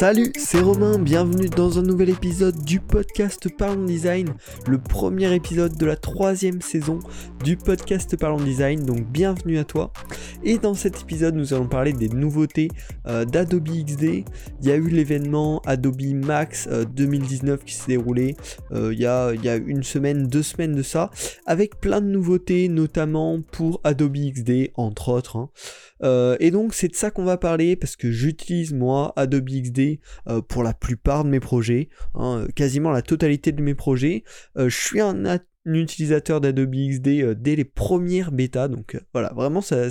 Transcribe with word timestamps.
Salut, 0.00 0.32
c'est 0.38 0.62
Romain, 0.62 0.98
bienvenue 0.98 1.50
dans 1.50 1.78
un 1.78 1.82
nouvel 1.82 2.08
épisode 2.08 2.64
du 2.64 2.80
podcast 2.80 3.54
Parlons 3.54 3.84
Design, 3.84 4.28
le 4.66 4.78
premier 4.78 5.34
épisode 5.34 5.76
de 5.76 5.84
la 5.84 5.94
troisième 5.94 6.62
saison 6.62 7.00
du 7.44 7.58
podcast 7.58 8.16
Parlons 8.16 8.42
Design, 8.42 8.86
donc 8.86 9.06
bienvenue 9.12 9.58
à 9.58 9.64
toi. 9.64 9.92
Et 10.42 10.56
dans 10.56 10.72
cet 10.72 11.02
épisode, 11.02 11.34
nous 11.34 11.52
allons 11.52 11.68
parler 11.68 11.92
des 11.92 12.08
nouveautés 12.08 12.68
euh, 13.06 13.26
d'Adobe 13.26 13.68
XD. 13.68 14.24
Il 14.62 14.66
y 14.66 14.70
a 14.70 14.76
eu 14.76 14.88
l'événement 14.88 15.60
Adobe 15.66 16.00
Max 16.14 16.66
euh, 16.72 16.86
2019 16.86 17.62
qui 17.62 17.74
s'est 17.74 17.88
déroulé 17.88 18.36
euh, 18.72 18.94
il, 18.94 19.00
y 19.00 19.06
a, 19.06 19.34
une 19.56 19.82
semaine, 19.82 20.28
deux 20.28 20.42
semaines 20.42 20.74
de 20.74 20.82
ça, 20.82 21.10
avec 21.44 21.78
plein 21.78 22.00
de 22.00 22.06
nouveautés, 22.06 22.70
notamment 22.70 23.42
pour 23.52 23.82
Adobe 23.84 24.16
XD, 24.16 24.70
entre 24.76 25.10
autres. 25.10 25.36
hein. 25.36 25.50
Euh, 26.02 26.36
et 26.40 26.50
donc 26.50 26.72
c'est 26.74 26.88
de 26.88 26.94
ça 26.94 27.10
qu'on 27.10 27.24
va 27.24 27.36
parler 27.36 27.76
parce 27.76 27.96
que 27.96 28.10
j'utilise 28.10 28.72
moi 28.72 29.12
Adobe 29.16 29.50
XD 29.50 29.89
euh, 30.28 30.40
pour 30.40 30.62
la 30.62 30.74
plupart 30.74 31.24
de 31.24 31.30
mes 31.30 31.40
projets, 31.40 31.88
hein, 32.14 32.46
quasiment 32.54 32.90
la 32.90 33.02
totalité 33.02 33.52
de 33.52 33.62
mes 33.62 33.74
projets. 33.74 34.24
Euh, 34.56 34.68
je 34.68 34.76
suis 34.76 35.00
un, 35.00 35.24
utilisateur 35.66 36.40
d'Adobe 36.40 36.74
XD 36.74 37.08
euh, 37.08 37.34
dès 37.34 37.56
les 37.56 37.64
premières 37.64 38.32
bêtas, 38.32 38.68
donc 38.68 38.94
euh, 38.94 39.00
voilà, 39.12 39.32
vraiment 39.34 39.60
ça, 39.60 39.90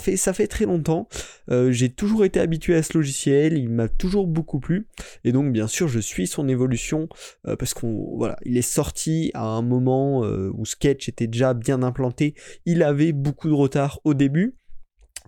fait, 0.00 0.46
très 0.46 0.66
longtemps. 0.66 1.08
Euh, 1.50 1.72
J'ai 1.72 1.88
toujours 1.88 2.24
été 2.24 2.40
habitué 2.40 2.74
à 2.74 2.82
ce 2.82 2.96
logiciel, 2.96 3.56
il 3.58 3.70
m'a 3.70 3.88
toujours 3.88 4.26
beaucoup 4.26 4.60
plu, 4.60 4.88
et 5.24 5.32
donc 5.32 5.52
bien 5.52 5.66
sûr 5.66 5.88
je 5.88 6.00
suis 6.00 6.26
son 6.26 6.48
évolution 6.48 7.08
euh, 7.46 7.56
parce 7.56 7.74
qu'on 7.74 8.16
voilà, 8.16 8.36
il 8.44 8.56
est 8.56 8.62
sorti 8.62 9.30
à 9.34 9.44
un 9.44 9.62
moment 9.62 10.24
euh, 10.24 10.50
où 10.54 10.64
Sketch 10.64 11.08
était 11.08 11.26
déjà 11.26 11.54
bien 11.54 11.82
implanté, 11.82 12.34
il 12.64 12.82
avait 12.82 13.12
beaucoup 13.12 13.48
de 13.48 13.54
retard 13.54 14.00
au 14.04 14.14
début. 14.14 14.56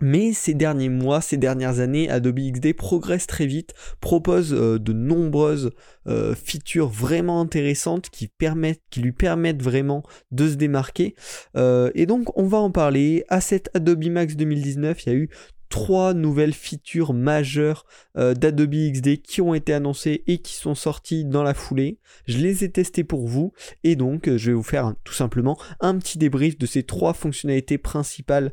Mais 0.01 0.33
ces 0.33 0.53
derniers 0.53 0.89
mois, 0.89 1.21
ces 1.21 1.37
dernières 1.37 1.79
années, 1.79 2.09
Adobe 2.09 2.39
XD 2.39 2.73
progresse 2.73 3.27
très 3.27 3.45
vite, 3.45 3.73
propose 3.99 4.53
euh, 4.53 4.79
de 4.79 4.93
nombreuses 4.93 5.71
euh, 6.07 6.35
features 6.35 6.89
vraiment 6.89 7.41
intéressantes 7.41 8.09
qui, 8.09 8.27
permettent, 8.27 8.81
qui 8.89 9.01
lui 9.01 9.11
permettent 9.11 9.61
vraiment 9.61 10.03
de 10.31 10.47
se 10.47 10.55
démarquer. 10.55 11.15
Euh, 11.55 11.91
et 11.95 12.05
donc 12.05 12.37
on 12.37 12.45
va 12.45 12.57
en 12.57 12.71
parler. 12.71 13.23
À 13.29 13.41
cette 13.41 13.69
Adobe 13.73 14.05
Max 14.05 14.35
2019, 14.35 15.05
il 15.05 15.09
y 15.09 15.11
a 15.11 15.15
eu 15.15 15.29
trois 15.69 16.13
nouvelles 16.13 16.53
features 16.53 17.13
majeures 17.13 17.85
d'Adobe 18.15 18.73
XD 18.73 19.21
qui 19.21 19.39
ont 19.39 19.53
été 19.53 19.71
annoncées 19.71 20.23
et 20.25 20.39
qui 20.39 20.55
sont 20.55 20.73
sorties 20.73 21.25
dans 21.25 21.43
la 21.43 21.53
foulée. 21.53 21.99
Je 22.25 22.39
les 22.39 22.63
ai 22.63 22.71
testées 22.71 23.03
pour 23.03 23.27
vous 23.27 23.53
et 23.83 23.95
donc 23.95 24.27
je 24.35 24.49
vais 24.49 24.55
vous 24.55 24.63
faire 24.63 24.93
tout 25.03 25.13
simplement 25.13 25.59
un 25.79 25.95
petit 25.99 26.17
débrief 26.17 26.57
de 26.57 26.65
ces 26.65 26.81
trois 26.81 27.13
fonctionnalités 27.13 27.77
principales 27.77 28.51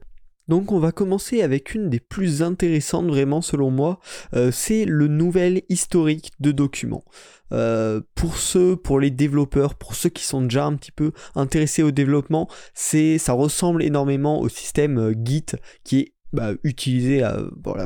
donc 0.48 0.70
on 0.72 0.78
va 0.78 0.92
commencer 0.92 1.42
avec 1.42 1.74
une 1.74 1.90
des 1.90 2.00
plus 2.00 2.42
intéressantes 2.42 3.06
vraiment 3.06 3.42
selon 3.42 3.70
moi, 3.70 3.98
euh, 4.34 4.50
c'est 4.52 4.84
le 4.84 5.08
nouvel 5.08 5.62
historique 5.68 6.32
de 6.40 6.52
documents. 6.52 7.04
Euh, 7.52 8.00
pour 8.14 8.38
ceux, 8.38 8.76
pour 8.76 9.00
les 9.00 9.10
développeurs, 9.10 9.74
pour 9.74 9.94
ceux 9.94 10.08
qui 10.08 10.24
sont 10.24 10.42
déjà 10.42 10.64
un 10.64 10.74
petit 10.74 10.92
peu 10.92 11.12
intéressés 11.34 11.82
au 11.82 11.90
développement, 11.90 12.48
ça 12.74 13.32
ressemble 13.32 13.82
énormément 13.82 14.40
au 14.40 14.48
système 14.48 14.98
euh, 14.98 15.14
Git 15.24 15.46
qui 15.84 15.98
est 16.00 16.12
bah, 16.32 16.52
utilisé 16.64 17.22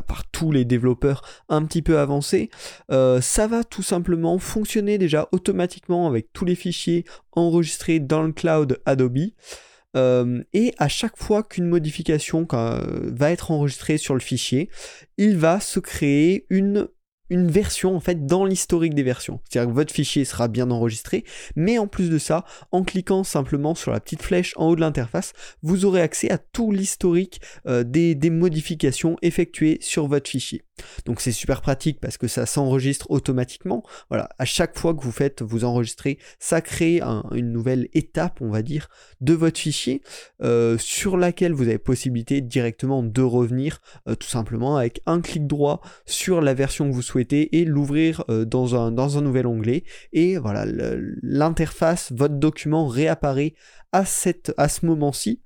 par 0.07 0.29
tous 0.31 0.51
les 0.51 0.65
développeurs 0.65 1.21
un 1.47 1.63
petit 1.63 1.83
peu 1.83 1.99
avancés. 1.99 2.49
Ça 2.89 3.47
va 3.47 3.63
tout 3.63 3.83
simplement 3.83 4.39
fonctionner 4.39 4.97
déjà 4.97 5.29
automatiquement 5.31 6.07
avec 6.07 6.33
tous 6.33 6.43
les 6.43 6.55
fichiers 6.55 7.05
enregistrés 7.31 7.99
dans 7.99 8.23
le 8.23 8.33
cloud 8.33 8.79
Adobe. 8.85 9.29
Euh, 9.97 10.43
et 10.53 10.73
à 10.77 10.87
chaque 10.87 11.17
fois 11.17 11.43
qu'une 11.43 11.67
modification 11.67 12.47
va 12.49 13.31
être 13.31 13.51
enregistrée 13.51 13.97
sur 13.97 14.13
le 14.13 14.19
fichier, 14.19 14.69
il 15.17 15.37
va 15.37 15.59
se 15.59 15.79
créer 15.79 16.45
une, 16.49 16.87
une 17.31 17.49
version 17.49 17.95
en 17.95 17.99
fait 17.99 18.27
dans 18.27 18.45
l'historique 18.45 18.93
des 18.93 19.03
versions. 19.03 19.39
C'est-à-dire 19.49 19.71
que 19.71 19.75
votre 19.75 19.93
fichier 19.93 20.25
sera 20.25 20.47
bien 20.47 20.69
enregistré, 20.69 21.23
mais 21.55 21.79
en 21.79 21.87
plus 21.87 22.09
de 22.11 22.19
ça, 22.19 22.45
en 22.71 22.83
cliquant 22.83 23.23
simplement 23.23 23.73
sur 23.73 23.91
la 23.91 23.99
petite 23.99 24.21
flèche 24.21 24.53
en 24.57 24.67
haut 24.67 24.75
de 24.75 24.81
l'interface, 24.81 25.33
vous 25.63 25.85
aurez 25.85 26.01
accès 26.01 26.29
à 26.29 26.37
tout 26.37 26.71
l'historique 26.71 27.41
euh, 27.67 27.83
des, 27.83 28.13
des 28.13 28.29
modifications 28.29 29.15
effectuées 29.21 29.79
sur 29.81 30.07
votre 30.07 30.29
fichier. 30.29 30.63
Donc 31.05 31.21
c'est 31.21 31.31
super 31.31 31.61
pratique 31.61 31.99
parce 32.01 32.17
que 32.17 32.27
ça 32.27 32.45
s'enregistre 32.45 33.09
automatiquement. 33.11 33.83
Voilà, 34.09 34.29
à 34.39 34.45
chaque 34.45 34.77
fois 34.77 34.93
que 34.95 35.01
vous 35.03 35.11
faites 35.11 35.41
vous 35.41 35.63
enregistrer, 35.63 36.17
ça 36.39 36.59
crée 36.59 37.01
un- 37.01 37.23
une 37.33 37.51
nouvelle 37.51 37.87
étape, 37.93 38.39
on 38.41 38.49
va 38.49 38.61
dire, 38.63 38.89
de 39.21 39.33
votre 39.33 39.59
fichier 39.59 40.01
euh, 40.41 40.77
sur 40.79 41.17
laquelle 41.17 41.53
vous 41.53 41.63
avez 41.67 41.77
possibilité 41.77 42.41
directement 42.41 43.03
de 43.03 43.21
revenir 43.21 43.79
euh, 44.07 44.15
tout 44.15 44.27
simplement 44.27 44.75
avec 44.75 45.01
un 45.05 45.21
clic 45.21 45.45
droit 45.47 45.81
sur 46.05 46.41
la 46.41 46.53
version 46.55 46.89
que 46.89 46.93
vous 46.95 47.01
souhaitez 47.01 47.20
et 47.31 47.65
l'ouvrir 47.65 48.23
euh, 48.29 48.45
dans, 48.45 48.75
un, 48.75 49.21
nouvel 49.21 49.47
onglet. 49.47 49.83
Et 50.13 50.37
voilà, 50.37 50.65
l'interface, 51.21 52.11
votre 52.11 52.35
document 52.35 52.87
réapparaît 52.87 53.53
à, 53.91 54.05
cette, 54.05 54.53
à 54.57 54.69
ce 54.69 54.85
moment-ci. 54.85 55.41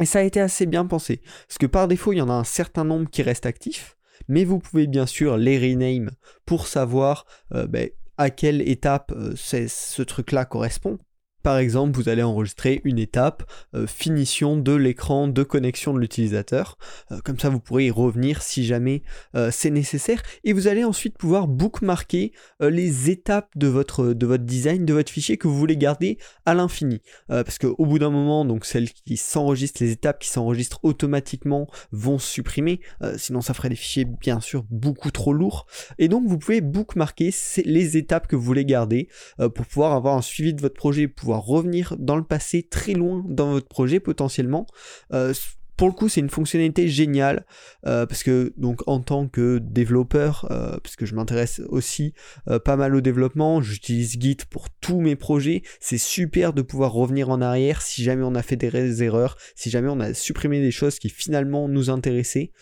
Et 0.00 0.06
ça 0.06 0.20
a 0.20 0.22
été 0.22 0.40
assez 0.40 0.66
bien 0.66 0.86
pensé. 0.86 1.20
Parce 1.46 1.58
que 1.58 1.66
par 1.66 1.88
défaut, 1.88 2.12
il 2.12 2.18
y 2.18 2.22
en 2.22 2.30
a 2.30 2.34
un 2.34 2.44
certain 2.44 2.84
nombre 2.84 3.08
qui 3.10 3.22
restent 3.22 3.46
actifs. 3.46 3.96
Mais 4.28 4.44
vous 4.44 4.58
pouvez 4.58 4.86
bien 4.86 5.06
sûr 5.06 5.36
les 5.36 5.58
rename 5.58 6.10
pour 6.46 6.66
savoir 6.66 7.26
euh, 7.54 7.66
ben, 7.66 7.90
à 8.16 8.30
quelle 8.30 8.66
étape 8.68 9.12
euh, 9.16 9.34
ce 9.36 10.02
truc-là 10.02 10.44
correspond. 10.44 10.98
Par 11.42 11.58
exemple, 11.58 11.96
vous 11.96 12.08
allez 12.08 12.22
enregistrer 12.22 12.82
une 12.84 12.98
étape 12.98 13.50
euh, 13.74 13.86
finition 13.86 14.56
de 14.56 14.72
l'écran 14.72 15.28
de 15.28 15.42
connexion 15.42 15.94
de 15.94 15.98
l'utilisateur. 15.98 16.76
Euh, 17.12 17.18
comme 17.24 17.38
ça, 17.38 17.48
vous 17.48 17.60
pourrez 17.60 17.86
y 17.86 17.90
revenir 17.90 18.42
si 18.42 18.64
jamais 18.64 19.02
euh, 19.34 19.50
c'est 19.50 19.70
nécessaire. 19.70 20.22
Et 20.44 20.52
vous 20.52 20.68
allez 20.68 20.84
ensuite 20.84 21.16
pouvoir 21.16 21.48
bookmarker 21.48 22.32
les 22.60 23.10
étapes 23.10 23.50
de 23.56 23.66
votre, 23.66 24.12
de 24.12 24.26
votre 24.26 24.44
design, 24.44 24.84
de 24.84 24.92
votre 24.92 25.10
fichier 25.10 25.36
que 25.36 25.48
vous 25.48 25.56
voulez 25.56 25.76
garder 25.76 26.18
à 26.44 26.54
l'infini. 26.54 27.00
Parce 27.28 27.58
qu'au 27.58 27.86
bout 27.86 27.98
d'un 27.98 28.10
moment, 28.10 28.44
donc 28.44 28.64
celles 28.64 28.90
qui 28.90 29.16
s'enregistrent, 29.16 29.82
les 29.82 29.92
étapes 29.92 30.18
qui 30.18 30.28
s'enregistrent 30.28 30.80
automatiquement 30.82 31.68
vont 31.92 32.18
se 32.18 32.28
supprimer. 32.28 32.80
Sinon, 33.16 33.40
ça 33.40 33.54
ferait 33.54 33.68
des 33.68 33.76
fichiers 33.76 34.04
bien 34.04 34.40
sûr 34.40 34.64
beaucoup 34.70 35.10
trop 35.10 35.32
lourds. 35.32 35.66
Et 35.98 36.08
donc, 36.08 36.26
vous 36.26 36.38
pouvez 36.38 36.60
bookmarker 36.60 37.30
les 37.64 37.96
étapes 37.96 38.26
que 38.26 38.36
vous 38.36 38.42
voulez 38.42 38.64
garder 38.64 39.08
pour 39.38 39.66
pouvoir 39.66 39.92
avoir 39.92 40.16
un 40.16 40.22
suivi 40.22 40.54
de 40.54 40.60
votre 40.60 40.76
projet, 40.76 41.08
revenir 41.38 41.96
dans 41.98 42.16
le 42.16 42.24
passé 42.24 42.62
très 42.62 42.94
loin 42.94 43.24
dans 43.28 43.52
votre 43.52 43.68
projet 43.68 44.00
potentiellement. 44.00 44.66
Euh, 45.12 45.32
pour 45.80 45.88
le 45.88 45.94
coup, 45.94 46.10
c'est 46.10 46.20
une 46.20 46.28
fonctionnalité 46.28 46.88
géniale 46.88 47.46
euh, 47.86 48.04
parce 48.04 48.22
que 48.22 48.52
donc 48.58 48.86
en 48.86 49.00
tant 49.00 49.28
que 49.28 49.56
développeur, 49.56 50.46
euh, 50.50 50.76
parce 50.78 50.94
que 50.94 51.06
je 51.06 51.14
m'intéresse 51.14 51.62
aussi 51.70 52.12
euh, 52.50 52.58
pas 52.58 52.76
mal 52.76 52.94
au 52.94 53.00
développement, 53.00 53.62
j'utilise 53.62 54.20
Git 54.20 54.36
pour 54.50 54.68
tous 54.68 55.00
mes 55.00 55.16
projets. 55.16 55.62
C'est 55.80 55.96
super 55.96 56.52
de 56.52 56.60
pouvoir 56.60 56.92
revenir 56.92 57.30
en 57.30 57.40
arrière 57.40 57.80
si 57.80 58.04
jamais 58.04 58.24
on 58.24 58.34
a 58.34 58.42
fait 58.42 58.56
des 58.56 59.02
erreurs, 59.02 59.38
si 59.54 59.70
jamais 59.70 59.88
on 59.88 60.00
a 60.00 60.12
supprimé 60.12 60.60
des 60.60 60.70
choses 60.70 60.98
qui 60.98 61.08
finalement 61.08 61.66
nous 61.66 61.88
intéressaient. 61.88 62.52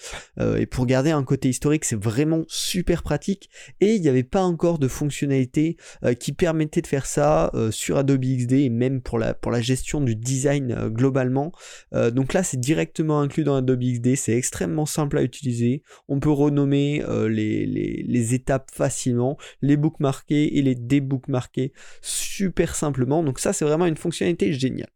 Et 0.57 0.67
pour 0.67 0.87
garder 0.87 1.11
un 1.11 1.25
côté 1.25 1.49
historique, 1.49 1.85
c'est 1.85 2.01
vraiment 2.01 2.45
super 2.47 3.03
pratique. 3.03 3.51
Et 3.81 3.97
il 3.97 4.01
n'y 4.01 4.09
avait 4.09 4.23
pas 4.23 4.43
encore 4.43 4.79
de 4.79 4.87
fonctionnalité 4.87 5.77
qui 6.21 6.33
permettait 6.33 6.83
de 6.83 6.87
faire 6.87 7.07
ça 7.07 7.51
sur 7.71 7.97
Adobe 7.97 8.25
XD 8.25 8.53
et 8.53 8.71
même 8.71 9.01
pour 9.01 9.19
la, 9.19 9.35
pour 9.35 9.51
la 9.51 9.61
gestion 9.61 10.01
du 10.01 10.15
design 10.15 10.89
globalement. 10.91 11.51
Donc 11.93 12.33
là, 12.33 12.45
c'est 12.45 12.61
directement 12.61 13.08
inclus 13.17 13.45
dans 13.45 13.57
Adobe 13.57 13.83
XD, 13.83 14.17
c'est 14.17 14.37
extrêmement 14.37 14.87
simple 14.87 15.19
à 15.19 15.23
utiliser. 15.23 15.83
On 16.09 16.21
peut 16.21 16.31
renommer 16.31 17.03
euh, 17.09 17.29
les, 17.29 18.35
étapes 18.35 18.71
facilement, 18.73 19.37
les 19.63 19.77
bookmarker 19.77 20.59
et 20.59 20.63
les 20.63 20.75
débookmarker 20.75 21.73
super 22.03 22.75
simplement. 22.75 23.23
Donc 23.23 23.39
ça, 23.39 23.53
c'est 23.53 23.65
vraiment 23.65 23.87
une 23.87 23.97
fonctionnalité 23.97 24.53
géniale. 24.53 24.91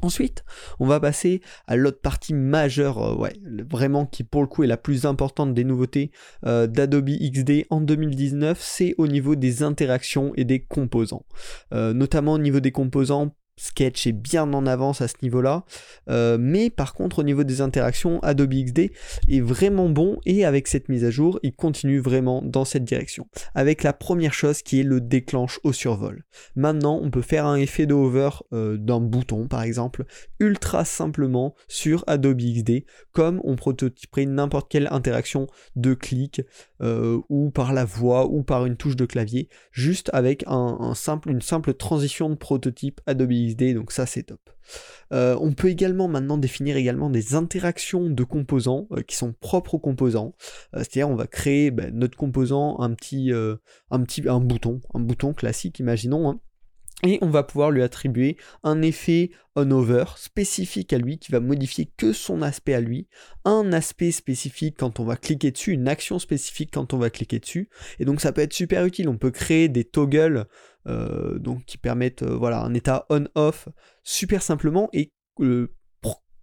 Ensuite, 0.00 0.44
on 0.78 0.86
va 0.86 1.00
passer 1.00 1.40
à 1.66 1.74
l'autre 1.74 2.00
partie 2.00 2.32
majeure, 2.32 2.98
euh, 3.02 3.16
ouais, 3.16 3.32
vraiment 3.68 4.06
qui 4.06 4.22
pour 4.22 4.42
le 4.42 4.46
coup 4.46 4.62
est 4.62 4.68
la 4.68 4.76
plus 4.76 5.06
importante 5.06 5.54
des 5.54 5.64
nouveautés 5.64 6.12
euh, 6.46 6.68
d'Adobe 6.68 7.10
XD 7.10 7.66
en 7.70 7.80
2019, 7.80 8.60
c'est 8.60 8.94
au 8.98 9.08
niveau 9.08 9.34
des 9.34 9.64
interactions 9.64 10.32
et 10.36 10.44
des 10.44 10.60
composants. 10.60 11.24
Notamment 11.72 12.34
au 12.34 12.38
niveau 12.38 12.60
des 12.60 12.70
composants, 12.70 13.34
Sketch 13.58 14.06
est 14.06 14.12
bien 14.12 14.52
en 14.54 14.66
avance 14.66 15.00
à 15.00 15.08
ce 15.08 15.16
niveau-là, 15.22 15.64
Euh, 16.08 16.38
mais 16.40 16.70
par 16.70 16.94
contre 16.94 17.18
au 17.18 17.22
niveau 17.22 17.44
des 17.44 17.60
interactions, 17.60 18.20
Adobe 18.20 18.54
XD 18.54 18.90
est 19.28 19.40
vraiment 19.40 19.90
bon 19.90 20.18
et 20.24 20.44
avec 20.44 20.66
cette 20.66 20.88
mise 20.88 21.04
à 21.04 21.10
jour, 21.10 21.38
il 21.42 21.54
continue 21.54 21.98
vraiment 21.98 22.40
dans 22.42 22.64
cette 22.64 22.84
direction. 22.84 23.26
Avec 23.54 23.82
la 23.82 23.92
première 23.92 24.32
chose 24.32 24.62
qui 24.62 24.80
est 24.80 24.84
le 24.84 25.00
déclenche 25.00 25.60
au 25.64 25.72
survol. 25.72 26.24
Maintenant, 26.56 26.98
on 27.02 27.10
peut 27.10 27.22
faire 27.22 27.44
un 27.46 27.56
effet 27.56 27.86
de 27.86 27.94
hover 27.94 28.30
euh, 28.52 28.76
d'un 28.78 29.00
bouton 29.00 29.48
par 29.48 29.62
exemple, 29.62 30.04
ultra 30.40 30.84
simplement 30.84 31.54
sur 31.66 32.04
Adobe 32.06 32.40
XD, 32.40 32.84
comme 33.12 33.40
on 33.44 33.56
prototyperait 33.56 34.26
n'importe 34.26 34.70
quelle 34.70 34.88
interaction 34.90 35.46
de 35.76 35.94
clic 35.94 36.40
euh, 36.80 37.20
ou 37.28 37.50
par 37.50 37.72
la 37.72 37.84
voix 37.84 38.26
ou 38.26 38.42
par 38.42 38.64
une 38.66 38.76
touche 38.76 38.96
de 38.96 39.04
clavier, 39.04 39.48
juste 39.72 40.10
avec 40.12 40.44
une 40.46 41.40
simple 41.40 41.74
transition 41.74 42.30
de 42.30 42.34
prototype 42.34 43.00
Adobe 43.06 43.32
XD. 43.32 43.47
Donc 43.54 43.92
ça 43.92 44.06
c'est 44.06 44.24
top. 44.24 44.40
Euh, 45.12 45.36
on 45.40 45.52
peut 45.52 45.68
également 45.68 46.08
maintenant 46.08 46.36
définir 46.36 46.76
également 46.76 47.10
des 47.10 47.34
interactions 47.34 48.10
de 48.10 48.24
composants 48.24 48.86
euh, 48.92 49.02
qui 49.02 49.16
sont 49.16 49.32
propres 49.32 49.74
aux 49.74 49.78
composants. 49.78 50.34
Euh, 50.74 50.78
c'est-à-dire 50.78 51.08
on 51.08 51.16
va 51.16 51.26
créer 51.26 51.70
ben, 51.70 51.94
notre 51.94 52.16
composant 52.16 52.78
un 52.80 52.92
petit, 52.94 53.32
un 53.32 54.02
petit 54.02 54.28
un 54.28 54.40
bouton, 54.40 54.80
un 54.94 55.00
bouton 55.00 55.32
classique, 55.32 55.78
imaginons. 55.78 56.28
Hein. 56.28 56.40
Et 57.04 57.18
on 57.22 57.30
va 57.30 57.44
pouvoir 57.44 57.70
lui 57.70 57.82
attribuer 57.82 58.36
un 58.64 58.82
effet 58.82 59.30
on-over 59.54 60.04
spécifique 60.16 60.92
à 60.92 60.98
lui 60.98 61.18
qui 61.18 61.30
va 61.30 61.38
modifier 61.38 61.92
que 61.96 62.12
son 62.12 62.42
aspect 62.42 62.74
à 62.74 62.80
lui, 62.80 63.06
un 63.44 63.72
aspect 63.72 64.10
spécifique 64.10 64.76
quand 64.78 64.98
on 64.98 65.04
va 65.04 65.16
cliquer 65.16 65.52
dessus, 65.52 65.72
une 65.72 65.86
action 65.86 66.18
spécifique 66.18 66.70
quand 66.72 66.94
on 66.94 66.98
va 66.98 67.08
cliquer 67.08 67.38
dessus. 67.38 67.68
Et 68.00 68.04
donc 68.04 68.20
ça 68.20 68.32
peut 68.32 68.40
être 68.40 68.52
super 68.52 68.84
utile. 68.84 69.08
On 69.08 69.16
peut 69.16 69.30
créer 69.30 69.68
des 69.68 69.84
toggles 69.84 70.46
euh, 70.88 71.38
donc 71.38 71.64
qui 71.64 71.78
permettent 71.78 72.22
euh, 72.22 72.34
voilà 72.36 72.62
un 72.62 72.74
état 72.74 73.06
on-off 73.10 73.68
super 74.02 74.42
simplement 74.42 74.88
et 74.92 75.12
euh, 75.40 75.72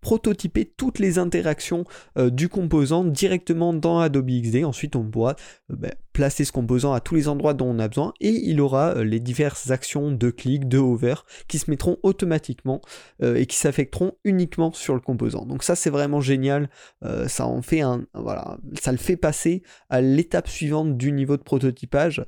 prototyper 0.02 0.66
toutes 0.78 1.00
les 1.00 1.18
interactions 1.18 1.84
du 2.16 2.48
composant 2.48 3.04
directement 3.04 3.74
dans 3.74 3.98
Adobe 3.98 4.30
XD. 4.30 4.64
Ensuite, 4.64 4.96
on 4.96 5.10
pourra 5.10 5.36
ben, 5.68 5.96
placer 6.16 6.46
ce 6.46 6.54
composant 6.54 6.94
à 6.94 7.02
tous 7.02 7.16
les 7.16 7.28
endroits 7.28 7.54
dont 7.54 7.68
on 7.68 7.78
a 7.78 7.90
besoin 7.90 8.14
et 8.22 8.30
il 8.30 8.62
aura 8.62 8.96
euh, 8.96 9.04
les 9.04 9.20
diverses 9.20 9.70
actions 9.70 10.12
de 10.12 10.30
clic, 10.30 10.70
de 10.70 10.78
hover 10.78 11.16
qui 11.50 11.60
se 11.60 11.70
mettront 11.70 11.98
automatiquement 12.04 12.80
euh, 13.22 13.36
et 13.36 13.46
qui 13.46 13.58
s'affecteront 13.58 14.14
uniquement 14.24 14.72
sur 14.72 14.94
le 14.94 15.02
composant. 15.02 15.46
Donc 15.46 15.62
ça 15.62 15.76
c'est 15.76 15.90
vraiment 15.90 16.22
génial, 16.22 16.70
euh, 17.04 17.28
ça 17.28 17.46
en 17.46 17.62
fait 17.62 17.82
un 17.82 18.06
voilà, 18.14 18.58
ça 18.80 18.94
le 18.94 18.98
fait 18.98 19.18
passer 19.18 19.62
à 19.90 20.00
l'étape 20.00 20.48
suivante 20.48 20.96
du 20.96 21.12
niveau 21.12 21.36
de 21.36 21.44
prototypage. 21.44 22.26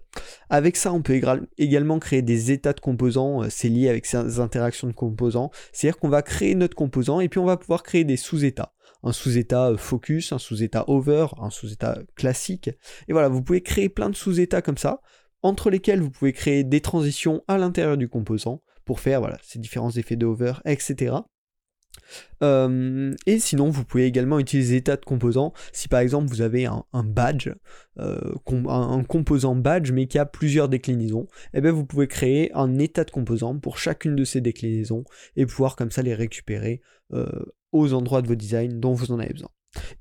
Avec 0.50 0.76
ça, 0.76 0.92
on 0.92 1.02
peut 1.02 1.20
également 1.58 2.00
créer 2.00 2.22
des 2.22 2.52
états 2.52 2.74
de 2.74 2.82
composants, 2.82 3.44
c'est 3.50 3.70
lié 3.70 3.88
avec 3.88 4.06
ces 4.06 4.40
interactions 4.40 4.88
de 4.88 4.94
composants, 4.94 5.50
c'est-à-dire 5.72 5.98
qu'on 5.98 6.10
va 6.10 6.22
créer 6.22 6.56
notre 6.56 6.76
composant 6.76 7.22
et 7.22 7.30
puis 7.30 7.40
on 7.40 7.46
va 7.46 7.56
pouvoir 7.56 7.84
créer 7.84 8.04
des 8.04 8.18
sous-états 8.18 8.74
un 9.08 9.14
sous-état 9.14 9.70
euh, 9.70 9.78
focus, 9.78 10.32
un 10.32 10.40
sous-état 10.40 10.86
over, 10.88 11.28
un 11.40 11.50
sous-état 11.50 12.00
classique. 12.16 12.70
Et 13.08 13.14
voilà, 13.14 13.30
vous 13.30 13.42
pouvez 13.42 13.62
créer 13.62 13.90
plein 13.90 14.10
de 14.10 14.16
sous-états 14.16 14.62
comme 14.62 14.78
ça, 14.78 15.02
entre 15.42 15.70
lesquels 15.70 16.02
vous 16.02 16.12
pouvez 16.12 16.34
créer 16.34 16.64
des 16.64 16.82
transitions 16.82 17.44
à 17.48 17.58
l'intérieur 17.58 17.98
du 17.98 18.10
composant 18.10 18.62
pour 18.86 19.00
faire 19.00 19.22
ces 19.42 19.60
différents 19.60 19.92
effets 19.92 20.16
de 20.16 20.26
over, 20.26 20.54
etc. 20.66 21.16
Euh, 22.44 23.14
et 23.26 23.40
sinon, 23.40 23.70
vous 23.70 23.84
pouvez 23.84 24.06
également 24.06 24.40
utiliser 24.40 24.78
état 24.78 24.96
de 24.96 25.04
composant 25.04 25.54
si 25.74 25.88
par 25.88 26.00
exemple 26.00 26.28
vous 26.28 26.42
avez 26.42 26.66
un, 26.66 26.84
badge, 27.04 27.50
euh, 28.00 28.36
un, 28.70 29.04
composant 29.04 29.56
badge 29.56 29.92
mais 29.92 30.08
qui 30.08 30.20
a 30.20 30.26
plusieurs 30.26 30.70
déclinaisons, 30.70 31.28
et 31.54 31.58
eh 31.58 31.62
bien 31.62 31.72
vous 31.72 31.86
pouvez 31.86 32.08
créer 32.08 32.52
un 32.54 32.78
état 32.80 33.04
de 33.04 33.12
composant 33.12 33.58
pour 33.58 33.78
chacune 33.78 34.16
de 34.16 34.24
ces 34.24 34.42
déclinaisons 34.42 35.04
et 35.36 35.46
pouvoir 35.46 35.76
comme 35.76 35.92
ça 35.92 36.02
les 36.02 36.16
récupérer 36.16 36.82
aux 37.72 37.94
endroits 37.94 38.22
de 38.22 38.28
vos 38.28 38.36
designs 38.36 38.80
dont 38.80 38.94
vous 38.94 39.12
en 39.12 39.20
avez 39.20 39.34
besoin. 39.34 39.50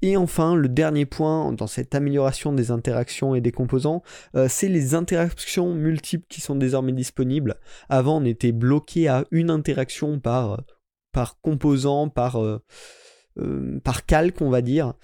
Et 0.02 0.16
enfin, 0.16 0.54
le 0.54 0.68
dernier 0.68 1.06
point 1.06 1.52
dans 1.52 1.66
cette 1.66 1.94
amélioration 1.94 2.52
des 2.52 2.70
interactions 2.70 3.34
et 3.34 3.40
des 3.40 3.52
composants, 3.52 4.02
euh, 4.34 4.46
c'est 4.48 4.68
les 4.68 4.94
interactions 4.94 5.74
multiples 5.74 6.26
qui 6.28 6.40
sont 6.40 6.54
désormais 6.54 6.92
disponibles. 6.92 7.56
Avant, 7.88 8.20
on 8.20 8.24
était 8.24 8.52
bloqué 8.52 9.08
à 9.08 9.24
une 9.30 9.50
interaction 9.50 10.18
par, 10.18 10.62
par 11.12 11.40
composant, 11.40 12.08
par, 12.08 12.42
euh, 12.42 12.62
euh, 13.38 13.78
par 13.82 14.06
calque, 14.06 14.40
on 14.40 14.50
va 14.50 14.62
dire. 14.62 14.94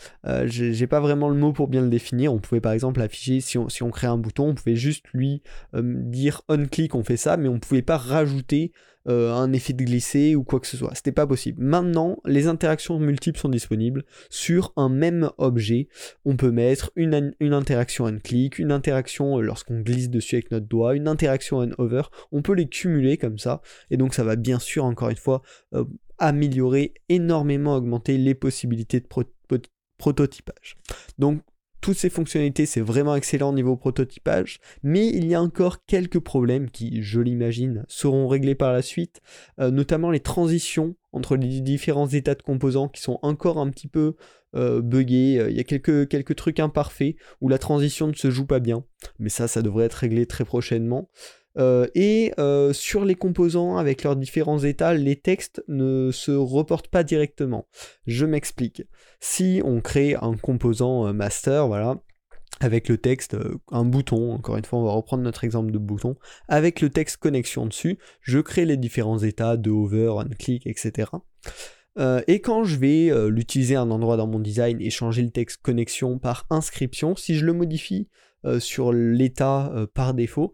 J'ai 0.45 0.87
pas 0.87 1.01
vraiment 1.01 1.29
le 1.29 1.37
mot 1.37 1.53
pour 1.53 1.69
bien 1.69 1.83
le 1.83 1.89
définir. 1.89 2.33
On 2.33 2.39
pouvait 2.39 2.61
par 2.61 2.73
exemple 2.73 3.01
afficher, 3.01 3.41
si 3.41 3.59
on, 3.59 3.69
si 3.69 3.83
on 3.83 3.91
crée 3.91 4.07
un 4.07 4.19
bouton, 4.19 4.49
on 4.49 4.55
pouvait 4.55 4.77
juste 4.77 5.07
lui 5.13 5.43
dire 5.75 6.43
on-click, 6.49 6.95
on 6.95 7.05
fait 7.05 7.17
ça, 7.17 7.37
mais 7.37 7.49
on 7.49 7.59
pouvait 7.59 7.83
pas 7.83 7.97
rajouter 7.97 8.73
euh, 9.09 9.33
un 9.33 9.53
effet 9.53 9.73
de 9.73 9.83
glisser 9.83 10.37
ou 10.37 10.45
quoi 10.45 10.61
que 10.61 10.67
ce 10.67 10.77
soit. 10.77 10.95
C'était 10.95 11.11
pas 11.11 11.27
possible. 11.27 11.63
Maintenant, 11.63 12.19
les 12.25 12.47
interactions 12.47 13.01
multiples 13.01 13.39
sont 13.39 13.49
disponibles 13.49 14.05
sur 14.31 14.73
un 14.77 14.89
même 14.89 15.31
objet. 15.39 15.89
On 16.25 16.37
peut 16.37 16.53
mettre 16.53 16.93
une, 16.95 17.35
interaction 17.41 18.05
on 18.05 18.19
click, 18.19 18.61
une 18.61 18.71
interaction 18.71 19.39
euh, 19.39 19.43
lorsqu'on 19.43 19.81
glisse 19.81 20.09
dessus 20.09 20.37
avec 20.37 20.53
notre 20.53 20.67
doigt, 20.67 20.95
une 20.95 21.09
interaction 21.09 21.59
on 21.59 21.71
hover. 21.79 22.03
On 22.31 22.43
peut 22.43 22.55
les 22.55 22.69
cumuler 22.69 23.17
comme 23.17 23.39
ça. 23.39 23.61
Et 23.91 23.97
donc 23.97 24.15
ça 24.15 24.23
va 24.23 24.37
bien 24.37 24.61
sûr, 24.61 24.85
encore 24.85 25.11
une 25.11 25.17
fois, 25.17 25.43
euh, 25.75 25.85
améliorer 26.19 26.95
énormément, 27.09 27.77
augmenter 27.77 28.19
les 28.19 28.35
possibilités 28.35 29.01
de 29.01 29.09
prototypage. 29.99 30.77
Donc 31.19 31.43
toutes 31.83 31.99
ces 31.99 32.11
fonctionnalités, 32.11 32.65
c'est 32.65 32.81
vraiment 32.81 33.17
excellent 33.17 33.51
au 33.51 33.55
niveau 33.55 33.77
prototypage, 33.77 34.61
mais 34.85 35.09
il 35.09 35.27
y 35.27 35.35
a 35.35 35.43
encore 35.43 35.85
quelques 35.85 36.21
problèmes 36.21 36.71
qui, 36.71 37.03
je 37.03 37.21
l'imagine, 37.21 37.85
seront 37.89 38.29
réglés 38.29 38.55
par 38.55 38.73
la 38.73 38.83
suite, 38.83 39.21
euh, 39.59 39.73
notamment 39.73 40.13
les 40.13 40.21
transitions 40.21 40.95
entre 41.13 41.37
les 41.37 41.61
différents 41.61 42.07
états 42.07 42.37
de 42.37 42.43
composants 42.43 42.89
qui 42.89 43.03
sont 43.03 43.19
encore 43.23 43.59
un 43.59 43.69
petit 43.69 43.89
peu 43.89 44.15
euh, 44.55 44.81
buggés. 44.81 45.41
Euh, 45.41 45.51
il 45.51 45.57
y 45.57 45.61
a 45.61 45.65
quelques, 45.65 46.09
quelques 46.09 46.37
trucs 46.37 46.61
imparfaits 46.61 47.17
où 47.41 47.49
la 47.49 47.59
transition 47.59 48.07
ne 48.07 48.15
se 48.15 48.31
joue 48.31 48.47
pas 48.47 48.61
bien, 48.61 48.85
mais 49.19 49.29
ça, 49.29 49.49
ça 49.49 49.61
devrait 49.61 49.87
être 49.87 49.95
réglé 49.95 50.25
très 50.27 50.45
prochainement. 50.45 51.11
Euh, 51.59 51.87
et 51.95 52.33
euh, 52.39 52.73
sur 52.73 53.05
les 53.05 53.15
composants 53.15 53.77
avec 53.77 54.05
leurs 54.05 54.17
différents 54.17 54.61
états, 54.61 54.95
les 54.95 55.17
textes 55.17 55.63
ne 55.69 56.11
se 56.11 56.33
reportent 56.33 56.89
pas 56.89 57.05
directement. 57.05 57.67
Je 58.07 58.25
m'explique. 58.27 58.83
Si 59.21 59.61
on 59.65 59.81
crée 59.81 60.15
un 60.15 60.35
composant 60.35 61.07
euh, 61.07 61.13
master, 61.13 61.67
voilà, 61.67 61.97
avec 62.61 62.89
le 62.89 62.97
texte, 62.97 63.37
un 63.71 63.85
bouton, 63.85 64.33
encore 64.33 64.57
une 64.57 64.65
fois 64.65 64.79
on 64.79 64.85
va 64.85 64.93
reprendre 64.93 65.23
notre 65.23 65.45
exemple 65.45 65.73
de 65.73 65.79
bouton, 65.79 66.17
avec 66.49 66.81
le 66.81 66.91
texte 66.91 67.17
connexion 67.17 67.67
dessus, 67.67 67.99
je 68.21 68.39
crée 68.39 68.65
les 68.65 68.77
différents 68.77 69.19
états 69.19 69.57
de 69.57 69.71
hover, 69.71 70.15
on 70.17 70.29
click, 70.39 70.67
etc. 70.67 71.11
et 72.29 72.41
quand 72.41 72.63
je 72.63 72.77
vais 72.77 73.11
l'utiliser 73.29 73.75
à 73.75 73.81
un 73.81 73.91
endroit 73.91 74.17
dans 74.17 74.29
mon 74.29 74.39
design 74.39 74.81
et 74.81 74.91
changer 74.91 75.23
le 75.23 75.31
texte 75.31 75.61
connexion 75.63 76.19
par 76.19 76.47
inscription, 76.51 77.17
si 77.17 77.35
je 77.35 77.45
le 77.45 77.53
modifie 77.53 78.09
sur 78.61 78.93
l'état 78.93 79.73
par 79.95 80.15
défaut, 80.15 80.53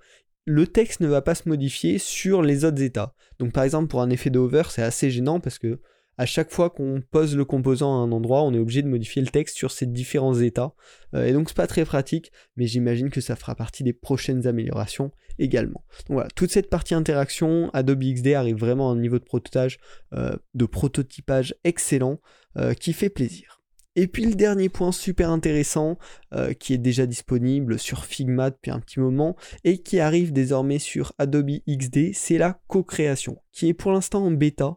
le 0.48 0.66
texte 0.66 1.00
ne 1.00 1.08
va 1.08 1.20
pas 1.20 1.34
se 1.34 1.48
modifier 1.48 1.98
sur 1.98 2.42
les 2.42 2.64
autres 2.64 2.82
états. 2.82 3.14
Donc 3.38 3.52
par 3.52 3.64
exemple 3.64 3.88
pour 3.88 4.00
un 4.00 4.10
effet 4.10 4.30
de 4.30 4.38
hover, 4.38 4.62
c'est 4.70 4.82
assez 4.82 5.10
gênant 5.10 5.40
parce 5.40 5.58
que 5.58 5.78
à 6.16 6.26
chaque 6.26 6.50
fois 6.50 6.70
qu'on 6.70 7.00
pose 7.12 7.36
le 7.36 7.44
composant 7.44 7.92
à 7.92 8.04
un 8.04 8.10
endroit, 8.10 8.42
on 8.42 8.52
est 8.52 8.58
obligé 8.58 8.82
de 8.82 8.88
modifier 8.88 9.22
le 9.22 9.28
texte 9.28 9.56
sur 9.56 9.70
ces 9.70 9.86
différents 9.86 10.34
états. 10.34 10.72
Euh, 11.14 11.26
et 11.26 11.32
donc 11.32 11.48
c'est 11.48 11.56
pas 11.56 11.68
très 11.68 11.84
pratique, 11.84 12.32
mais 12.56 12.66
j'imagine 12.66 13.08
que 13.08 13.20
ça 13.20 13.36
fera 13.36 13.54
partie 13.54 13.84
des 13.84 13.92
prochaines 13.92 14.46
améliorations 14.46 15.12
également. 15.38 15.84
Donc 16.08 16.14
voilà, 16.14 16.28
toute 16.34 16.50
cette 16.50 16.70
partie 16.70 16.94
interaction, 16.94 17.70
Adobe 17.72 18.02
XD 18.02 18.34
arrive 18.34 18.56
vraiment 18.56 18.90
à 18.90 18.94
un 18.94 18.98
niveau 18.98 19.18
de 19.18 19.24
prototypage, 19.24 19.78
euh, 20.14 20.34
de 20.54 20.66
prototypage 20.66 21.54
excellent 21.62 22.18
euh, 22.56 22.74
qui 22.74 22.94
fait 22.94 23.10
plaisir. 23.10 23.57
Et 23.96 24.06
puis 24.06 24.24
le 24.24 24.34
dernier 24.34 24.68
point 24.68 24.92
super 24.92 25.30
intéressant, 25.30 25.98
euh, 26.32 26.52
qui 26.52 26.72
est 26.72 26.78
déjà 26.78 27.06
disponible 27.06 27.78
sur 27.78 28.04
Figma 28.04 28.50
depuis 28.50 28.70
un 28.70 28.80
petit 28.80 29.00
moment, 29.00 29.36
et 29.64 29.78
qui 29.82 29.98
arrive 29.98 30.32
désormais 30.32 30.78
sur 30.78 31.12
Adobe 31.18 31.50
XD, 31.68 32.12
c'est 32.14 32.38
la 32.38 32.60
co-création, 32.68 33.42
qui 33.50 33.68
est 33.68 33.74
pour 33.74 33.92
l'instant 33.92 34.24
en 34.24 34.30
bêta. 34.30 34.76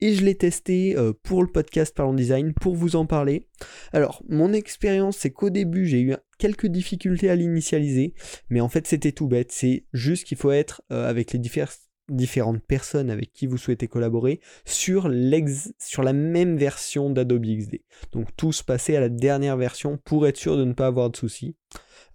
Et 0.00 0.14
je 0.14 0.24
l'ai 0.24 0.34
testé 0.34 0.96
euh, 0.96 1.12
pour 1.22 1.42
le 1.42 1.50
podcast 1.50 1.94
Parlons 1.94 2.14
Design 2.14 2.52
pour 2.54 2.74
vous 2.74 2.96
en 2.96 3.06
parler. 3.06 3.48
Alors, 3.92 4.22
mon 4.28 4.52
expérience, 4.52 5.16
c'est 5.16 5.30
qu'au 5.30 5.50
début, 5.50 5.86
j'ai 5.86 6.00
eu 6.00 6.14
quelques 6.38 6.66
difficultés 6.66 7.30
à 7.30 7.36
l'initialiser, 7.36 8.14
mais 8.50 8.60
en 8.60 8.68
fait, 8.68 8.86
c'était 8.86 9.12
tout 9.12 9.28
bête. 9.28 9.52
C'est 9.52 9.86
juste 9.92 10.24
qu'il 10.24 10.36
faut 10.36 10.50
être 10.50 10.82
euh, 10.92 11.08
avec 11.08 11.32
les 11.32 11.38
diverses 11.38 11.85
différentes 12.08 12.62
personnes 12.62 13.10
avec 13.10 13.32
qui 13.32 13.46
vous 13.46 13.58
souhaitez 13.58 13.88
collaborer 13.88 14.40
sur, 14.64 15.08
la 15.08 16.12
même 16.12 16.56
version 16.56 17.10
d'Adobe 17.10 17.44
XD. 17.44 17.80
Donc 18.12 18.28
tous 18.36 18.62
passer 18.62 18.96
à 18.96 19.00
la 19.00 19.08
dernière 19.08 19.56
version 19.56 19.98
pour 20.04 20.26
être 20.26 20.36
sûr 20.36 20.56
de 20.56 20.64
ne 20.64 20.72
pas 20.72 20.86
avoir 20.86 21.10
de 21.10 21.16
soucis. 21.16 21.56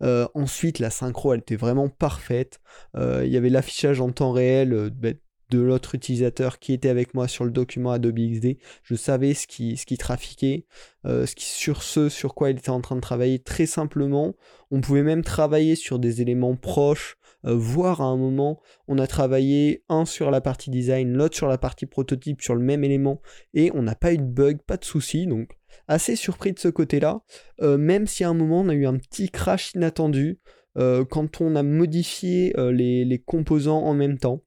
Euh, 0.02 0.28
ensuite, 0.34 0.80
la 0.80 0.90
synchro, 0.90 1.34
elle 1.34 1.42
était 1.42 1.56
vraiment 1.56 1.90
parfaite. 1.90 2.60
Euh, 2.96 3.24
il 3.26 3.32
y 3.32 3.38
avait 3.38 3.50
l'affichage 3.50 4.02
en 4.02 4.12
temps 4.12 4.32
réel 4.32 4.74
euh, 4.74 4.90
ben, 4.90 5.16
de 5.52 5.60
l'autre 5.60 5.96
utilisateur 5.96 6.58
qui 6.58 6.74
était 6.74 6.90
avec 6.90 7.14
moi 7.14 7.28
sur 7.28 7.46
le 7.46 7.52
document 7.52 7.92
Adobe 7.92 8.18
XD. 8.18 8.58
Je 8.84 8.96
savais 8.96 9.34
ce 9.34 9.46
qui, 9.46 9.98
trafiquait, 9.98 10.66
qui, 11.04 11.46
sur 11.46 11.84
ce 11.84 12.10
sur 12.10 12.34
quoi 12.34 12.50
il 12.50 12.58
était 12.58 12.70
en 12.70 12.82
train 12.82 12.96
de 12.96 13.02
travailler 13.02 13.40
très 13.40 13.66
simplement. 13.66 14.34
On 14.72 14.82
pouvait 14.82 15.04
même 15.04 15.24
travailler 15.24 15.76
sur 15.76 16.00
des 16.00 16.22
éléments 16.22 16.56
proches 16.56 17.18
euh, 17.46 17.56
voire 17.56 18.02
à 18.02 18.06
un 18.06 18.18
moment, 18.18 18.62
on 18.88 19.00
a 19.00 19.08
travaillé 19.08 19.84
un 19.90 20.06
sur 20.06 20.32
la 20.32 20.42
partie 20.42 20.70
design, 20.70 21.14
l'autre 21.14 21.36
sur 21.36 21.48
la 21.48 21.58
partie 21.58 21.86
prototype, 21.86 22.42
sur 22.42 22.56
le 22.56 22.62
même 22.62 22.84
élément, 22.84 23.22
et 23.54 23.72
on 23.74 23.82
n'a 23.82 23.96
pas 23.96 24.14
eu 24.14 24.18
de 24.18 24.24
bug, 24.24 24.60
pas 24.62 24.78
de 24.78 24.86
soucis, 24.86 25.26
donc 25.26 25.50
assez 25.88 26.16
surpris 26.16 26.54
de 26.54 26.60
ce 26.60 26.68
côté-là, 26.68 27.22
euh, 27.62 27.78
même 27.78 28.06
si 28.06 28.24
à 28.24 28.30
un 28.30 28.34
moment 28.34 28.62
on 28.62 28.70
a 28.70 28.74
eu 28.74 28.86
un 28.86 28.98
petit 28.98 29.30
crash 29.30 29.74
inattendu 29.74 30.40
euh, 30.78 31.04
quand 31.04 31.42
on 31.42 31.56
a 31.56 31.64
modifié 31.64 32.54
les, 32.58 33.24
composants 33.26 33.84
en 33.84 33.94
même 33.94 34.18
temps. 34.18 34.44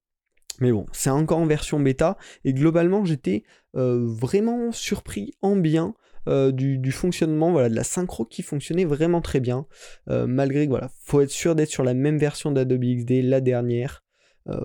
Mais 0.61 0.73
bon, 0.73 0.87
c'est 0.92 1.11
encore 1.11 1.38
en 1.38 1.46
version 1.46 1.80
bêta, 1.80 2.16
et 2.44 2.52
globalement 2.52 3.04
j'étais 3.04 3.44
vraiment 3.75 4.70
surpris 4.70 5.32
en 5.42 5.56
bien 5.56 5.94
euh, 6.26 6.52
du, 6.52 6.92
fonctionnement, 6.92 7.52
voilà, 7.52 7.68
de 7.68 7.75
la 7.75 7.84
synchro 7.84 8.25
qui 8.25 8.42
fonctionnait 8.42 8.87
vraiment 8.87 9.20
très 9.20 9.40
bien, 9.40 9.66
euh, 10.08 10.26
malgré 10.26 10.64
que 10.64 10.70
voilà, 10.70 10.90
faut 11.02 11.20
être 11.20 11.30
sûr 11.30 11.54
d'être 11.54 11.68
sur 11.68 11.84
la 11.84 11.92
même 11.92 12.18
version 12.18 12.50
d'Adobe 12.50 12.82
XD, 12.82 13.23
la 13.23 13.40
dernière. 13.40 14.02
Euh, 14.49 14.61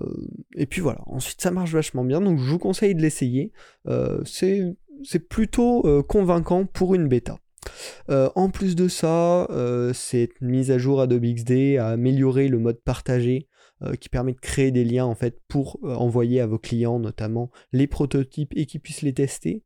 et 0.56 0.66
puis 0.66 0.80
voilà, 0.80 1.00
ensuite 1.06 1.40
ça 1.40 1.50
marche 1.50 1.72
vachement 1.72 2.04
bien, 2.04 2.20
donc 2.20 2.38
je 2.38 2.50
vous 2.50 2.58
conseille 2.58 2.94
de 2.94 3.02
l'essayer. 3.02 3.52
Euh, 3.88 4.22
c'est 4.24 5.28
plutôt 5.28 5.86
euh, 5.86 6.02
convaincant 6.02 6.64
pour 6.64 6.94
une 6.94 7.08
bêta. 7.08 7.36
en 8.08 8.48
plus 8.48 8.74
de 8.74 8.88
ça, 8.88 9.46
cette 9.92 10.40
mise 10.40 10.70
à 10.70 10.78
jour 10.78 11.00
Adobe 11.02 11.26
XD 11.26 11.76
a 11.78 11.88
amélioré 11.88 12.48
le 12.48 12.58
mode 12.58 12.80
partagé 12.80 13.48
qui 14.00 14.08
permet 14.08 14.32
de 14.32 14.40
créer 14.40 14.70
des 14.70 14.84
liens 14.84 15.06
en 15.06 15.14
fait 15.14 15.40
pour 15.48 15.78
envoyer 15.82 16.40
à 16.40 16.46
vos 16.46 16.58
clients 16.58 16.98
notamment 16.98 17.50
les 17.72 17.86
prototypes 17.86 18.52
et 18.56 18.66
qu'ils 18.66 18.80
puissent 18.80 19.02
les 19.02 19.14
tester. 19.14 19.62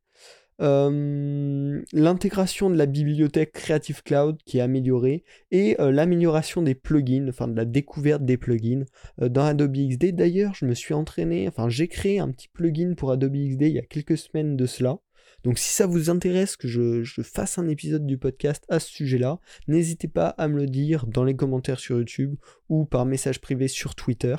Euh, 0.61 1.81
l'intégration 1.91 2.69
de 2.69 2.77
la 2.77 2.85
bibliothèque 2.85 3.51
Creative 3.51 4.03
Cloud 4.03 4.37
qui 4.45 4.59
est 4.59 4.61
améliorée 4.61 5.25
et 5.51 5.79
euh, 5.81 5.91
l'amélioration 5.91 6.61
des 6.61 6.75
plugins, 6.75 7.27
enfin 7.27 7.49
de 7.49 7.57
la 7.57 7.65
découverte 7.65 8.23
des 8.23 8.37
plugins 8.37 8.85
euh, 9.21 9.27
dans 9.27 9.43
Adobe 9.43 9.75
XD. 9.75 10.13
D'ailleurs, 10.13 10.53
je 10.55 10.65
me 10.65 10.73
suis 10.73 10.93
entraîné, 10.93 11.47
enfin 11.49 11.67
j'ai 11.67 11.87
créé 11.89 12.19
un 12.19 12.31
petit 12.31 12.47
plugin 12.47 12.93
pour 12.95 13.11
Adobe 13.11 13.35
XD 13.35 13.61
il 13.63 13.73
y 13.73 13.79
a 13.79 13.85
quelques 13.85 14.17
semaines 14.17 14.55
de 14.55 14.65
cela. 14.65 14.99
Donc 15.45 15.59
si 15.59 15.71
ça 15.71 15.85
vous 15.85 16.09
intéresse 16.09 16.57
que 16.57 16.67
je, 16.67 17.03
fasse 17.21 17.57
un 17.57 17.67
épisode 17.67 18.05
du 18.05 18.17
podcast 18.17 18.65
à 18.67 18.79
ce 18.79 18.89
sujet-là, 18.89 19.39
n'hésitez 19.67 20.07
pas 20.07 20.29
à 20.29 20.47
me 20.47 20.57
le 20.57 20.65
dire 20.65 21.05
dans 21.05 21.23
les 21.23 21.35
commentaires 21.35 21.79
sur 21.79 21.97
YouTube 21.97 22.35
ou 22.67 22.85
par 22.85 23.05
message 23.05 23.39
privé 23.39 23.67
sur 23.67 23.95
Twitter, 23.95 24.35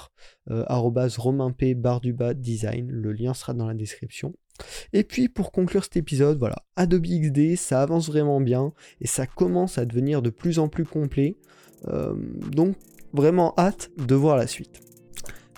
romainp 0.49 1.63
design, 2.35 2.91
le 2.91 3.13
lien 3.13 3.35
sera 3.35 3.55
dans 3.55 3.67
la 3.67 3.75
description. 3.75 4.35
Et 4.93 5.05
puis 5.05 5.29
pour 5.29 5.53
conclure 5.53 5.85
cet 5.85 5.97
épisode, 5.97 6.39
voilà, 6.39 6.57
Adobe 6.75 7.07
XD, 7.07 7.57
ça 7.57 7.83
avance 7.83 8.09
vraiment 8.09 8.41
bien 8.41 8.73
et 9.01 9.07
ça 9.07 9.27
commence 9.27 9.79
à 9.79 9.85
devenir 9.85 10.23
de 10.23 10.31
plus 10.31 10.59
en 10.59 10.69
plus 10.69 10.85
complet. 10.85 11.37
Euh, 11.89 12.15
donc 12.51 12.77
vraiment 13.13 13.55
hâte 13.57 13.91
de 13.97 14.15
voir 14.15 14.37
la 14.37 14.47
suite. 14.47 14.81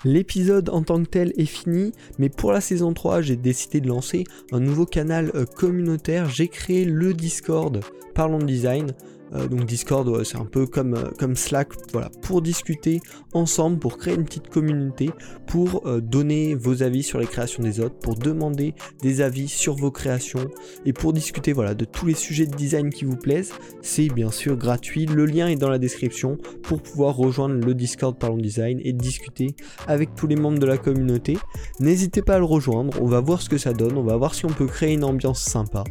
L'épisode 0.04 0.70
en 0.70 0.82
tant 0.82 1.02
que 1.02 1.08
tel 1.08 1.32
est 1.36 1.44
fini, 1.44 1.92
mais 2.18 2.28
pour 2.28 2.52
la 2.52 2.60
saison 2.60 2.92
3, 2.92 3.20
j'ai 3.20 3.36
décidé 3.36 3.80
de 3.80 3.88
lancer 3.88 4.24
un 4.52 4.60
nouveau 4.60 4.86
canal 4.86 5.32
euh, 5.34 5.44
communautaire. 5.44 6.28
J'ai 6.28 6.48
créé 6.48 6.84
le 6.84 7.14
Discord 7.14 7.80
Parlons 8.14 8.38
Design. 8.38 8.94
Euh, 9.34 9.48
donc 9.48 9.66
Discord, 9.66 10.24
c'est 10.24 10.38
un 10.38 10.44
peu 10.44 10.66
comme, 10.66 10.94
euh, 10.94 11.10
comme 11.18 11.36
Slack, 11.36 11.72
voilà, 11.92 12.10
pour 12.22 12.42
discuter 12.42 13.00
ensemble, 13.32 13.78
pour 13.78 13.98
créer 13.98 14.14
une 14.14 14.24
petite 14.24 14.48
communauté, 14.48 15.10
pour 15.46 15.86
euh, 15.86 16.00
donner 16.00 16.54
vos 16.54 16.82
avis 16.82 17.02
sur 17.02 17.18
les 17.18 17.26
créations 17.26 17.62
des 17.62 17.80
autres, 17.80 17.96
pour 17.96 18.14
demander 18.14 18.74
des 19.02 19.20
avis 19.20 19.48
sur 19.48 19.74
vos 19.74 19.90
créations 19.90 20.48
et 20.84 20.92
pour 20.92 21.12
discuter 21.12 21.52
voilà, 21.52 21.74
de 21.74 21.84
tous 21.84 22.06
les 22.06 22.14
sujets 22.14 22.46
de 22.46 22.54
design 22.54 22.90
qui 22.90 23.04
vous 23.04 23.16
plaisent. 23.16 23.52
C'est 23.82 24.08
bien 24.08 24.30
sûr 24.30 24.56
gratuit, 24.56 25.06
le 25.06 25.26
lien 25.26 25.48
est 25.48 25.56
dans 25.56 25.70
la 25.70 25.78
description 25.78 26.38
pour 26.62 26.82
pouvoir 26.82 27.16
rejoindre 27.16 27.54
le 27.54 27.74
Discord 27.74 28.18
Parlons 28.18 28.36
Design 28.36 28.80
et 28.82 28.92
discuter 28.92 29.54
avec 29.86 30.14
tous 30.14 30.26
les 30.26 30.36
membres 30.36 30.58
de 30.58 30.66
la 30.66 30.78
communauté. 30.78 31.38
N'hésitez 31.80 32.22
pas 32.22 32.36
à 32.36 32.38
le 32.38 32.44
rejoindre, 32.44 33.00
on 33.00 33.06
va 33.06 33.20
voir 33.20 33.42
ce 33.42 33.48
que 33.48 33.58
ça 33.58 33.72
donne, 33.72 33.96
on 33.96 34.02
va 34.02 34.16
voir 34.16 34.34
si 34.34 34.44
on 34.46 34.50
peut 34.50 34.66
créer 34.66 34.94
une 34.94 35.04
ambiance 35.04 35.42
sympa. 35.42 35.84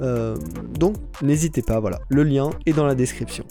Donc 0.00 0.96
n'hésitez 1.22 1.62
pas, 1.62 1.80
voilà, 1.80 2.00
le 2.08 2.22
lien 2.22 2.50
est 2.66 2.72
dans 2.72 2.86
la 2.86 2.94
description. 2.94 3.44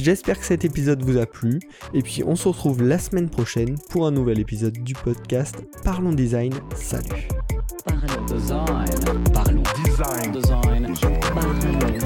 J'espère 0.00 0.38
que 0.38 0.44
cet 0.44 0.64
épisode 0.64 1.02
vous 1.02 1.18
a 1.18 1.26
plu, 1.26 1.60
et 1.94 2.02
puis 2.02 2.22
on 2.26 2.36
se 2.36 2.48
retrouve 2.48 2.82
la 2.82 2.98
semaine 2.98 3.28
prochaine 3.28 3.76
pour 3.90 4.06
un 4.06 4.10
nouvel 4.10 4.40
épisode 4.40 4.78
du 4.82 4.94
podcast 4.94 5.56
Parlons 5.84 6.12
Design. 6.12 6.52
Salut 6.74 7.28
Parlons 7.84 8.24
design. 8.26 9.22
Parlons 9.32 9.62
design. 9.84 10.32
Design. 10.32 10.94
Parlons 11.34 11.58
design. 11.58 12.00